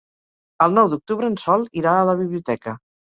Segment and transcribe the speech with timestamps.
[0.65, 2.75] El nou d'octubre en Sol irà a la biblioteca.